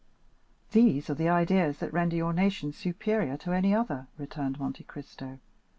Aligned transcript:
"These 0.71 1.11
are 1.11 1.13
the 1.13 1.29
ideas 1.29 1.77
that 1.77 1.93
render 1.93 2.15
your 2.15 2.33
nation 2.33 2.73
superior 2.73 3.37
to 3.37 3.51
any 3.53 3.71
other," 3.71 4.07
returned 4.17 4.57
Monte 4.59 4.83
Cristo. 4.85 5.37